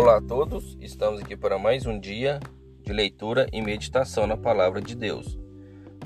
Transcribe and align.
Olá 0.00 0.18
a 0.18 0.22
todos, 0.22 0.78
estamos 0.80 1.20
aqui 1.20 1.36
para 1.36 1.58
mais 1.58 1.84
um 1.84 1.98
dia 1.98 2.38
de 2.84 2.92
leitura 2.92 3.48
e 3.52 3.60
meditação 3.60 4.28
na 4.28 4.36
palavra 4.36 4.80
de 4.80 4.94
Deus. 4.94 5.36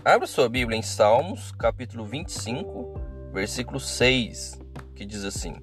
Abra 0.03 0.27
sua 0.27 0.49
Bíblia 0.49 0.79
em 0.79 0.83
Salmos, 0.83 1.53
capítulo 1.53 2.03
25, 2.07 2.95
versículo 3.35 3.79
6, 3.79 4.59
que 4.97 5.05
diz 5.05 5.25
assim: 5.25 5.57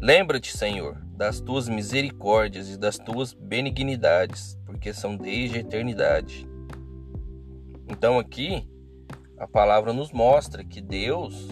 Lembra-te, 0.00 0.56
Senhor, 0.56 1.00
das 1.16 1.40
tuas 1.40 1.68
misericórdias 1.68 2.68
e 2.68 2.76
das 2.76 2.98
tuas 2.98 3.32
benignidades, 3.32 4.58
porque 4.66 4.92
são 4.92 5.16
desde 5.16 5.58
a 5.58 5.60
eternidade. 5.60 6.48
Então 7.88 8.18
aqui 8.18 8.68
a 9.38 9.46
palavra 9.46 9.92
nos 9.92 10.10
mostra 10.10 10.64
que 10.64 10.80
Deus 10.80 11.46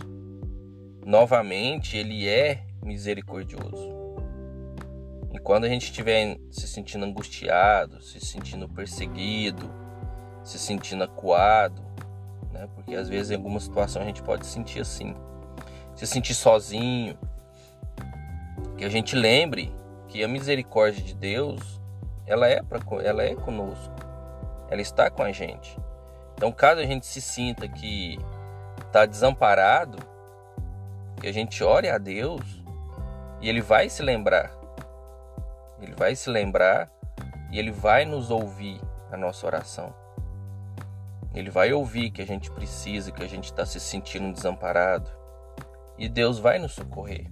novamente 1.06 1.96
ele 1.96 2.28
é 2.28 2.66
misericordioso. 2.82 4.03
E 5.34 5.38
quando 5.40 5.64
a 5.64 5.68
gente 5.68 5.86
estiver 5.86 6.38
se 6.48 6.68
sentindo 6.68 7.04
angustiado, 7.04 8.00
se 8.00 8.20
sentindo 8.20 8.68
perseguido, 8.68 9.68
se 10.44 10.60
sentindo 10.60 11.02
acuado, 11.02 11.82
né? 12.52 12.68
Porque 12.72 12.94
às 12.94 13.08
vezes 13.08 13.32
em 13.32 13.34
alguma 13.34 13.58
situação 13.58 14.00
a 14.00 14.04
gente 14.04 14.22
pode 14.22 14.46
sentir 14.46 14.80
assim, 14.80 15.12
se 15.96 16.06
sentir 16.06 16.34
sozinho, 16.34 17.18
que 18.78 18.84
a 18.84 18.88
gente 18.88 19.16
lembre 19.16 19.74
que 20.06 20.22
a 20.22 20.28
misericórdia 20.28 21.02
de 21.02 21.14
Deus, 21.14 21.80
ela 22.26 22.46
é 22.46 22.62
para 22.62 22.80
ela 23.02 23.24
é 23.24 23.34
conosco. 23.34 23.92
Ela 24.70 24.80
está 24.80 25.10
com 25.10 25.24
a 25.24 25.32
gente. 25.32 25.76
Então, 26.34 26.52
caso 26.52 26.80
a 26.80 26.86
gente 26.86 27.06
se 27.06 27.20
sinta 27.20 27.66
que 27.66 28.18
está 28.86 29.04
desamparado, 29.04 29.98
que 31.20 31.26
a 31.26 31.32
gente 31.32 31.64
ore 31.64 31.88
a 31.88 31.98
Deus 31.98 32.62
e 33.40 33.48
ele 33.48 33.60
vai 33.60 33.88
se 33.88 34.00
lembrar 34.00 34.63
ele 35.80 35.94
vai 35.94 36.14
se 36.14 36.30
lembrar 36.30 36.90
e 37.50 37.58
ele 37.58 37.70
vai 37.70 38.04
nos 38.04 38.30
ouvir 38.30 38.80
a 39.10 39.16
nossa 39.16 39.46
oração. 39.46 39.94
Ele 41.34 41.50
vai 41.50 41.72
ouvir 41.72 42.10
que 42.10 42.22
a 42.22 42.26
gente 42.26 42.50
precisa, 42.50 43.10
que 43.10 43.22
a 43.22 43.28
gente 43.28 43.46
está 43.46 43.66
se 43.66 43.80
sentindo 43.80 44.32
desamparado. 44.32 45.10
E 45.98 46.08
Deus 46.08 46.38
vai 46.38 46.58
nos 46.58 46.72
socorrer. 46.72 47.26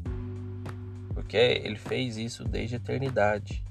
Porque 1.14 1.36
Ele 1.36 1.76
fez 1.76 2.16
isso 2.16 2.44
desde 2.44 2.76
a 2.76 2.78
eternidade. 2.78 3.64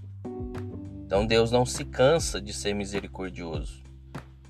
Então 1.06 1.26
Deus 1.26 1.52
não 1.52 1.66
se 1.66 1.84
cansa 1.84 2.40
de 2.42 2.54
ser 2.54 2.74
misericordioso. 2.74 3.84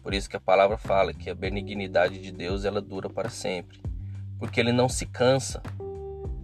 Por 0.03 0.13
isso 0.13 0.29
que 0.29 0.37
a 0.37 0.41
palavra 0.41 0.77
fala 0.77 1.13
que 1.13 1.29
a 1.29 1.35
benignidade 1.35 2.19
de 2.19 2.31
Deus 2.31 2.63
ela 2.63 2.81
dura 2.81 3.09
para 3.09 3.29
sempre. 3.29 3.81
Porque 4.37 4.59
Ele 4.59 4.71
não 4.71 4.87
se 4.87 5.07
cansa 5.07 5.61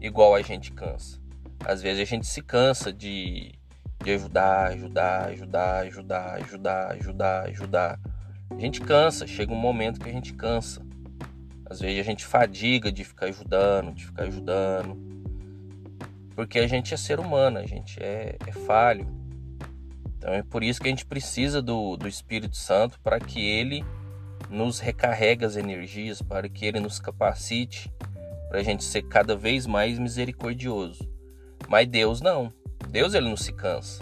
igual 0.02 0.34
a 0.34 0.41
gente 0.41 0.72
cansa. 0.72 1.19
Às 1.64 1.81
vezes 1.81 2.02
a 2.02 2.06
gente 2.06 2.25
se 2.25 2.41
cansa 2.41 2.91
de 2.91 3.56
de 4.03 4.14
ajudar, 4.14 4.72
ajudar, 4.72 5.26
ajudar, 5.28 5.81
ajudar, 5.81 6.36
ajudar, 6.36 6.92
ajudar, 6.92 7.45
ajudar. 7.48 8.00
A 8.50 8.59
gente 8.59 8.81
cansa, 8.81 9.28
chega 9.28 9.52
um 9.52 9.58
momento 9.58 10.00
que 10.00 10.09
a 10.09 10.14
gente 10.14 10.34
cansa. 10.34 10.81
Às 11.70 11.81
vezes 11.81 12.00
a 12.00 12.03
gente 12.03 12.25
fadiga 12.25 12.92
de 12.92 13.03
ficar 13.03 13.25
ajudando, 13.25 13.94
de 13.94 14.06
ficar 14.06 14.23
ajudando. 14.23 14.98
Porque 16.36 16.59
a 16.59 16.68
gente 16.68 16.94
é 16.94 16.98
ser 16.98 17.20
humano, 17.20 17.58
a 17.58 17.66
gente 17.66 18.02
é, 18.02 18.38
é 18.45 18.52
falho. 18.52 19.08
Então 20.18 20.34
é 20.34 20.44
por 20.44 20.64
isso 20.64 20.80
que 20.80 20.88
a 20.88 20.90
gente 20.90 21.06
precisa 21.06 21.62
do, 21.62 21.98
do 21.98 22.08
Espírito 22.08 22.56
Santo 22.56 23.00
para 23.02 23.20
que 23.20 23.40
ele 23.40 23.84
nos 24.50 24.80
recarregue 24.80 25.45
as 25.45 25.56
energias, 25.58 26.22
para 26.22 26.48
que 26.48 26.66
ele 26.66 26.80
nos 26.80 27.00
capacite 27.00 27.92
para 28.48 28.59
a 28.59 28.64
gente 28.64 28.84
ser 28.84 29.03
cada 29.03 29.36
vez 29.36 29.66
mais 29.66 30.00
misericordioso. 30.00 31.09
Mas 31.68 31.88
Deus 31.88 32.22
não. 32.22 32.53
Deus 32.98 33.14
ele 33.14 33.30
não 33.30 33.38
se 33.38 33.53
cansa. 33.53 34.02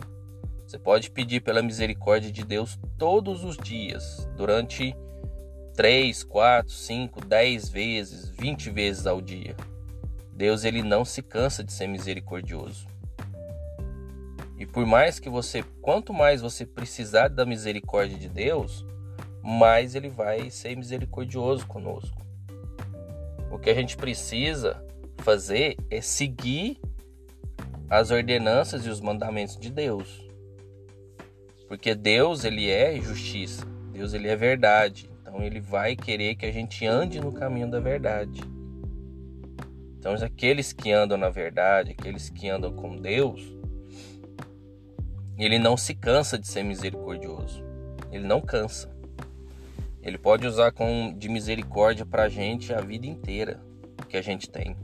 Você 0.66 0.80
pode 0.80 1.12
pedir 1.12 1.42
pela 1.42 1.62
misericórdia 1.62 2.32
de 2.32 2.46
Deus 2.46 2.80
todos 2.98 3.44
os 3.44 3.58
dias, 3.58 4.26
durante 4.38 4.96
3, 5.74 6.24
4, 6.24 6.72
5, 6.72 7.26
10 7.26 7.68
vezes, 7.68 8.30
20 8.30 8.70
vezes 8.70 9.06
ao 9.06 9.20
dia. 9.20 9.54
Deus 10.32 10.64
ele 10.64 10.82
não 10.82 11.04
se 11.04 11.22
cansa 11.22 11.62
de 11.62 11.74
ser 11.74 11.88
misericordioso. 11.88 12.88
E 14.58 14.66
por 14.66 14.86
mais 14.86 15.20
que 15.20 15.30
você, 15.30 15.62
quanto 15.82 16.14
mais 16.14 16.40
você 16.40 16.66
precisar 16.66 17.28
da 17.28 17.46
misericórdia 17.46 18.18
de 18.18 18.30
Deus, 18.30 18.86
mais 19.44 19.94
ele 19.94 20.08
vai 20.08 20.50
ser 20.50 20.74
misericordioso 20.78 21.68
conosco. 21.68 22.26
O 23.52 23.60
que 23.60 23.70
a 23.70 23.76
gente 23.76 23.98
precisa 23.98 24.82
fazer 25.18 25.76
é 25.92 26.00
seguir 26.00 26.80
as 27.90 28.12
ordenanças 28.12 28.86
e 28.86 28.90
os 28.90 29.00
mandamentos 29.00 29.58
de 29.58 29.70
Deus. 29.70 30.28
Porque 31.68 31.96
Deus, 31.96 32.44
ele 32.44 32.70
é 32.70 33.00
justiça. 33.00 33.66
Deus, 33.92 34.14
ele 34.14 34.28
é 34.28 34.36
verdade. 34.36 35.10
Então 35.22 35.42
ele 35.42 35.60
vai 35.60 35.96
querer 35.96 36.36
que 36.36 36.46
a 36.46 36.52
gente 36.52 36.86
ande 36.86 37.20
no 37.20 37.32
caminho 37.32 37.70
da 37.70 37.80
verdade. 37.80 38.42
Então 39.98 40.14
aqueles 40.14 40.72
que 40.72 40.92
andam 40.92 41.18
na 41.18 41.30
verdade, 41.30 41.96
aqueles 41.98 42.30
que 42.30 42.48
andam 42.48 42.72
com 42.72 42.96
Deus, 42.96 43.42
ele 45.38 45.60
não 45.60 45.76
se 45.76 45.94
cansa 45.94 46.38
de 46.38 46.48
ser 46.48 46.64
misericordioso. 46.64 47.64
Ele 48.12 48.26
não 48.26 48.40
cansa. 48.40 48.90
Ele 50.02 50.18
pode 50.18 50.46
usar 50.46 50.72
com, 50.72 51.14
de 51.18 51.28
misericórdia 51.28 52.06
para 52.06 52.24
a 52.24 52.30
gente 52.30 52.74
a 52.74 52.80
vida 52.80 53.08
inteira 53.08 53.60
que 54.08 54.16
a 54.16 54.22
gente 54.22 54.50
tem. 54.50 54.78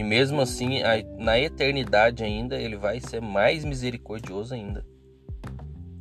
E 0.00 0.02
mesmo 0.02 0.40
assim, 0.40 0.80
na 1.18 1.38
eternidade 1.38 2.24
ainda, 2.24 2.58
ele 2.58 2.74
vai 2.74 3.00
ser 3.00 3.20
mais 3.20 3.66
misericordioso 3.66 4.54
ainda. 4.54 4.82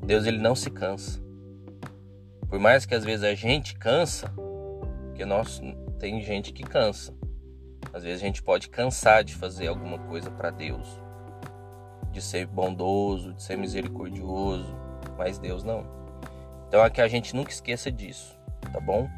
Deus 0.06 0.26
ele 0.26 0.38
não 0.38 0.56
se 0.56 0.72
cansa. 0.72 1.22
Por 2.48 2.58
mais 2.60 2.86
que 2.86 2.96
às 2.96 3.04
vezes 3.04 3.26
a 3.26 3.36
gente 3.36 3.76
cansa, 3.76 4.30
porque 5.04 5.26
nós 5.26 5.62
tem 6.00 6.22
gente 6.22 6.54
que 6.54 6.64
cansa. 6.64 7.14
Às 7.92 8.04
vezes 8.04 8.24
a 8.24 8.26
gente 8.26 8.42
pode 8.42 8.70
cansar 8.70 9.22
de 9.22 9.36
fazer 9.36 9.68
alguma 9.68 10.00
coisa 10.00 10.32
para 10.32 10.50
Deus, 10.50 10.88
de 12.10 12.22
ser 12.22 12.48
bondoso, 12.48 13.34
de 13.34 13.44
ser 13.44 13.58
misericordioso, 13.58 14.74
mas 15.18 15.38
Deus 15.40 15.62
não. 15.62 15.86
Então 16.70 16.82
é 16.86 16.90
que 16.90 17.02
a 17.02 17.08
gente 17.10 17.36
nunca 17.36 17.52
esqueça 17.52 17.92
disso, 17.92 18.34
tá 18.72 18.80
bom? 18.80 19.10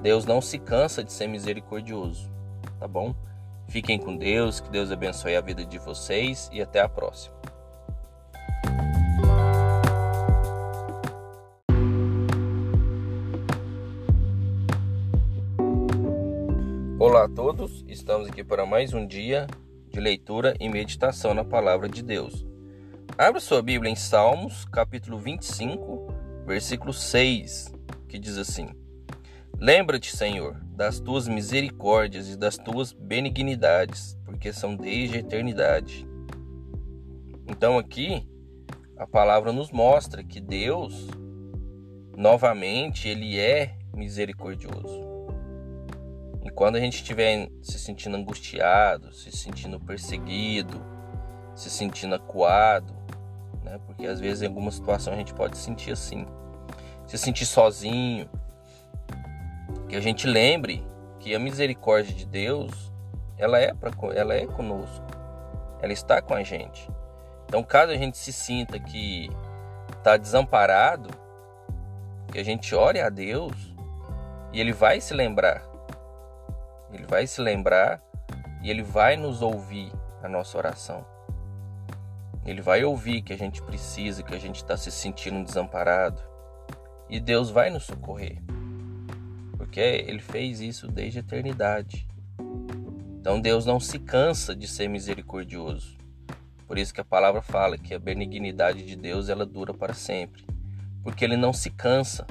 Deus 0.00 0.24
não 0.24 0.40
se 0.40 0.58
cansa 0.58 1.04
de 1.04 1.12
ser 1.12 1.26
misericordioso, 1.26 2.32
tá 2.78 2.88
bom? 2.88 3.14
Fiquem 3.70 4.00
com 4.00 4.16
Deus, 4.16 4.58
que 4.58 4.68
Deus 4.68 4.90
abençoe 4.90 5.36
a 5.36 5.40
vida 5.40 5.64
de 5.64 5.78
vocês 5.78 6.50
e 6.52 6.60
até 6.60 6.80
a 6.80 6.88
próxima. 6.88 7.36
Olá 16.98 17.26
a 17.26 17.28
todos, 17.28 17.84
estamos 17.86 18.28
aqui 18.28 18.42
para 18.42 18.66
mais 18.66 18.92
um 18.92 19.06
dia 19.06 19.46
de 19.88 20.00
leitura 20.00 20.56
e 20.58 20.68
meditação 20.68 21.32
na 21.32 21.44
palavra 21.44 21.88
de 21.88 22.02
Deus. 22.02 22.44
Abra 23.16 23.38
sua 23.38 23.62
Bíblia 23.62 23.92
em 23.92 23.94
Salmos, 23.94 24.64
capítulo 24.64 25.16
25, 25.16 26.12
versículo 26.44 26.92
6, 26.92 27.72
que 28.08 28.18
diz 28.18 28.36
assim: 28.36 28.79
Lembra-te, 29.58 30.16
Senhor, 30.16 30.56
das 30.74 30.98
tuas 31.00 31.28
misericórdias 31.28 32.28
e 32.28 32.36
das 32.36 32.56
tuas 32.56 32.92
benignidades, 32.92 34.18
porque 34.24 34.52
são 34.52 34.74
desde 34.74 35.16
a 35.16 35.20
eternidade. 35.20 36.06
Então 37.46 37.76
aqui 37.76 38.26
a 38.96 39.06
palavra 39.06 39.52
nos 39.52 39.70
mostra 39.70 40.22
que 40.22 40.40
Deus 40.40 41.08
novamente 42.16 43.08
ele 43.08 43.38
é 43.38 43.76
misericordioso. 43.94 45.10
E 46.42 46.50
quando 46.50 46.76
a 46.76 46.80
gente 46.80 46.96
estiver 46.96 47.50
se 47.62 47.78
sentindo 47.78 48.16
angustiado, 48.16 49.12
se 49.12 49.30
sentindo 49.32 49.78
perseguido, 49.80 50.82
se 51.54 51.68
sentindo 51.68 52.14
acuado, 52.14 52.94
né? 53.62 53.78
Porque 53.86 54.06
às 54.06 54.20
vezes 54.20 54.42
em 54.42 54.46
alguma 54.46 54.70
situação 54.70 55.12
a 55.12 55.16
gente 55.16 55.34
pode 55.34 55.58
sentir 55.58 55.92
assim, 55.92 56.26
se 57.06 57.18
sentir 57.18 57.46
sozinho, 57.46 58.28
que 59.90 59.96
a 59.96 60.00
gente 60.00 60.24
lembre 60.24 60.86
que 61.18 61.34
a 61.34 61.38
misericórdia 61.40 62.14
de 62.14 62.24
Deus, 62.24 62.92
ela 63.36 63.58
é 63.58 63.74
para 63.74 63.90
ela 64.14 64.34
é 64.34 64.46
conosco. 64.46 65.04
Ela 65.82 65.92
está 65.92 66.22
com 66.22 66.32
a 66.32 66.44
gente. 66.44 66.88
Então, 67.46 67.64
caso 67.64 67.90
a 67.90 67.96
gente 67.96 68.16
se 68.16 68.32
sinta 68.32 68.78
que 68.78 69.28
está 69.98 70.16
desamparado, 70.16 71.10
que 72.30 72.38
a 72.38 72.44
gente 72.44 72.72
ore 72.72 73.00
a 73.00 73.08
Deus 73.08 73.52
e 74.52 74.60
ele 74.60 74.72
vai 74.72 75.00
se 75.00 75.12
lembrar. 75.12 75.68
Ele 76.92 77.04
vai 77.04 77.26
se 77.26 77.40
lembrar 77.40 78.00
e 78.62 78.70
ele 78.70 78.84
vai 78.84 79.16
nos 79.16 79.42
ouvir 79.42 79.92
a 80.22 80.28
nossa 80.28 80.56
oração. 80.56 81.04
Ele 82.46 82.62
vai 82.62 82.84
ouvir 82.84 83.22
que 83.22 83.32
a 83.32 83.38
gente 83.38 83.60
precisa, 83.60 84.22
que 84.22 84.36
a 84.36 84.38
gente 84.38 84.56
está 84.56 84.76
se 84.76 84.92
sentindo 84.92 85.44
desamparado. 85.44 86.22
E 87.08 87.18
Deus 87.18 87.50
vai 87.50 87.70
nos 87.70 87.82
socorrer 87.82 88.40
porque 89.70 89.78
ele 89.80 90.18
fez 90.18 90.60
isso 90.60 90.88
desde 90.88 91.20
a 91.20 91.20
eternidade. 91.20 92.04
Então 93.20 93.40
Deus 93.40 93.64
não 93.64 93.78
se 93.78 94.00
cansa 94.00 94.52
de 94.54 94.66
ser 94.66 94.88
misericordioso, 94.88 95.96
Por 96.66 96.76
isso 96.76 96.92
que 96.92 97.00
a 97.00 97.04
palavra 97.04 97.40
fala 97.40 97.78
que 97.78 97.94
a 97.94 97.98
benignidade 97.98 98.84
de 98.84 98.96
Deus 98.96 99.28
ela 99.28 99.46
dura 99.46 99.72
para 99.72 99.94
sempre, 99.94 100.44
porque 101.04 101.24
ele 101.24 101.36
não 101.36 101.52
se 101.52 101.70
cansa 101.70 102.26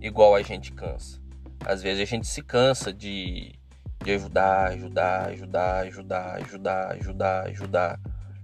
igual 0.00 0.36
a 0.36 0.42
gente 0.42 0.72
cansa. 0.72 1.20
Às 1.66 1.82
vezes 1.82 2.00
a 2.00 2.04
gente 2.04 2.28
se 2.28 2.42
cansa 2.42 2.92
de, 2.92 3.52
de 4.04 4.12
ajudar, 4.12 4.70
ajudar, 4.70 5.30
ajudar, 5.30 5.80
ajudar, 5.80 6.36
ajudar, 6.36 6.92
ajudar, 6.92 7.46
ajudar. 7.46 8.00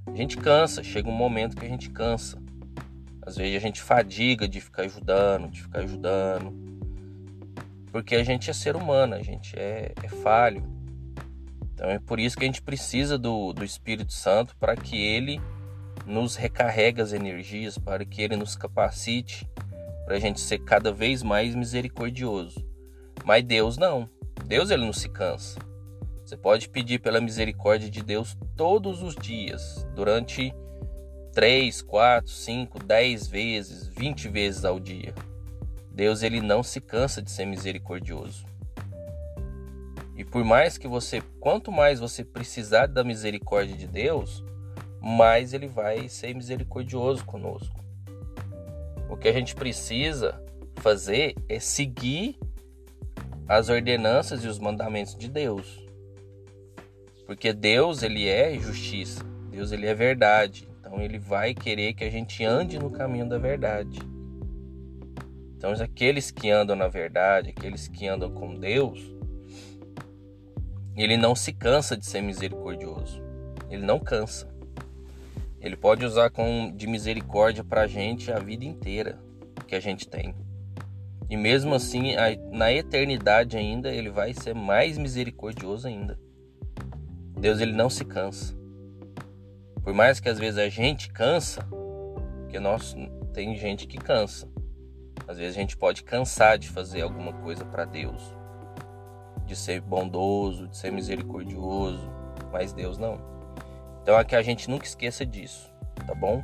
A 0.09 0.17
gente 0.17 0.37
cansa, 0.37 0.83
chega 0.83 1.09
um 1.09 1.13
momento 1.13 1.57
que 1.57 1.65
a 1.65 1.69
gente 1.69 1.89
cansa. 1.91 2.37
Às 3.25 3.37
vezes 3.37 3.57
a 3.57 3.61
gente 3.61 3.81
fadiga 3.81 4.49
de 4.49 4.61
ficar 4.61 4.83
ajudando, 4.83 5.49
de 5.51 5.63
ficar 5.63 5.81
ajudando. 5.81 6.78
Porque 7.91 8.15
a 8.15 8.25
gente 8.25 8.51
é 8.51 8.53
ser 8.53 8.77
humano, 8.77 9.15
a 9.15 9.23
gente 9.23 9.59
é, 9.59 9.93
é 10.03 10.09
falho. 10.09 10.63
Então 11.75 11.89
é 11.89 11.99
por 11.99 12.19
isso 12.19 12.37
que 12.37 12.45
a 12.45 12.47
gente 12.47 12.63
precisa 12.63 13.17
do, 13.17 13.53
do 13.53 13.65
Espírito 13.65 14.13
Santo 14.13 14.57
para 14.57 14.77
que 14.77 15.01
ele 15.01 15.41
nos 16.07 16.37
recarregue 16.37 17.01
as 17.01 17.13
energias, 17.13 17.79
para 17.79 18.05
que 18.05 18.23
ele 18.23 18.37
nos 18.37 18.57
capacite 18.57 19.49
para 20.05 20.17
a 20.17 20.19
gente 20.19 20.41
ser 20.41 20.59
cada 20.61 20.91
vez 20.91 21.23
mais 21.23 21.55
misericordioso. 21.55 22.65
Mas 23.25 23.45
Deus 23.45 23.77
não. 23.77 24.09
Deus 24.47 24.71
ele 24.71 24.85
não 24.85 24.93
se 24.93 25.09
cansa. 25.09 25.61
Você 26.25 26.37
pode 26.37 26.69
pedir 26.69 26.99
pela 26.99 27.21
misericórdia 27.21 27.91
de 27.91 28.03
Deus 28.03 28.37
todos 28.57 29.03
os 29.03 29.15
dias, 29.15 29.87
durante 29.95 30.55
3, 31.33 31.83
4, 31.83 32.31
5, 32.31 32.85
10 32.85 33.27
vezes, 33.29 33.89
20 33.89 34.29
vezes 34.29 34.65
ao 34.65 34.81
dia. 34.81 35.15
Deus 35.99 36.23
ele 36.23 36.41
não 36.41 36.63
se 36.63 36.81
cansa 36.81 37.21
de 37.21 37.29
ser 37.29 37.45
misericordioso. 37.45 38.47
E 40.17 40.25
por 40.25 40.45
mais 40.45 40.79
que 40.79 40.87
você, 40.87 41.21
quanto 41.41 41.73
mais 41.73 41.99
você 41.99 42.23
precisar 42.23 42.87
da 42.87 43.03
misericórdia 43.03 43.77
de 43.77 43.89
Deus, 43.89 44.45
mais 45.03 45.53
ele 45.53 45.67
vai 45.67 46.09
ser 46.09 46.37
misericordioso 46.37 47.25
conosco. 47.25 47.85
O 49.11 49.17
que 49.17 49.27
a 49.27 49.33
gente 49.33 49.57
precisa 49.57 50.41
fazer 50.77 51.35
é 51.49 51.59
seguir 51.59 52.39
as 53.49 53.69
ordenanças 53.69 54.45
e 54.45 54.47
os 54.47 54.61
mandamentos 54.61 55.17
de 55.17 55.29
Deus. 55.29 55.85
Porque 57.27 57.53
Deus, 57.53 58.05
ele 58.05 58.29
é 58.29 58.57
justiça. 58.57 59.25
Deus, 59.51 59.73
ele 59.73 59.89
é 59.89 59.95
verdade. 59.97 60.69
Então 60.79 61.01
ele 61.01 61.19
vai 61.19 61.55
querer 61.55 61.93
que 61.95 62.05
a 62.05 62.11
gente 62.11 62.45
ande 62.45 62.79
no 62.79 62.89
caminho 62.89 63.29
da 63.29 63.37
verdade. 63.37 63.99
Então 65.59 65.73
aqueles 65.73 66.31
que 66.31 66.49
andam 66.53 66.77
na 66.77 66.87
verdade, 66.87 67.51
aqueles 67.51 67.89
que 67.89 68.07
andam 68.07 68.31
com 68.31 68.55
Deus, 68.55 69.13
ele 70.97 71.17
não 71.17 71.35
se 71.35 71.53
cansa 71.53 71.97
de 71.97 72.07
ser 72.07 72.23
misericordioso. 72.23 73.21
Ele 73.69 73.85
não 73.85 73.99
cansa. 73.99 74.49
Ele 75.61 75.77
pode 75.77 76.05
usar 76.05 76.31
com, 76.31 76.73
de 76.75 76.87
misericórdia 76.87 77.65
para 77.65 77.83
a 77.83 77.87
gente 77.89 78.31
a 78.31 78.39
vida 78.39 78.65
inteira 78.65 79.19
que 79.67 79.75
a 79.75 79.81
gente 79.81 80.09
tem. 80.09 80.33
E 81.29 81.37
mesmo 81.37 81.75
assim, 81.75 82.15
na 82.53 82.73
eternidade 82.73 83.57
ainda, 83.57 83.93
ele 83.93 84.11
vai 84.11 84.33
ser 84.33 84.55
mais 84.55 84.97
misericordioso 84.97 85.89
ainda. 85.89 86.17
Deus 87.37 87.61
ele 87.61 87.73
não 87.73 87.91
se 87.91 88.05
cansa. 88.05 88.57
Por 89.83 89.93
mais 89.93 90.21
que 90.21 90.29
às 90.29 90.39
vezes 90.39 90.59
a 90.59 90.69
gente 90.69 91.13
cansa, 91.13 91.67
porque 92.43 92.61
nós 92.61 92.95
tem 93.35 93.57
gente 93.57 93.89
que 93.89 93.99
cansa. 93.99 94.49
Às 95.27 95.39
vezes 95.39 95.57
a 95.57 95.61
gente 95.61 95.77
pode 95.77 96.03
cansar 96.03 96.59
de 96.59 96.69
fazer 96.69 97.03
alguma 97.03 97.33
coisa 97.33 97.65
para 97.65 97.85
Deus, 97.85 98.35
de 99.45 99.57
ser 99.57 99.81
bondoso, 99.81 100.69
de 100.69 100.77
ser 100.77 100.93
misericordioso, 100.93 102.11
mas 102.53 102.73
Deus 102.73 102.99
não. 102.99 103.21
Então 104.03 104.19
é 104.19 104.25
que 104.25 104.37
a 104.37 104.43
gente 104.43 104.71
nunca 104.71 104.87
esqueça 104.87 105.25
disso, 105.27 105.73
tá 106.07 106.15
bom? 106.15 106.43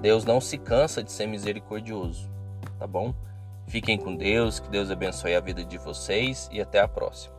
Deus 0.00 0.24
não 0.24 0.40
se 0.40 0.58
cansa 0.58 1.02
de 1.02 1.12
ser 1.12 1.26
misericordioso, 1.26 2.30
tá 2.78 2.86
bom? 2.86 3.14
Fiquem 3.66 3.96
com 3.96 4.14
Deus, 4.14 4.60
que 4.60 4.68
Deus 4.68 4.90
abençoe 4.90 5.34
a 5.34 5.40
vida 5.40 5.64
de 5.64 5.78
vocês 5.78 6.48
e 6.52 6.60
até 6.60 6.80
a 6.80 6.88
próxima. 6.88 7.34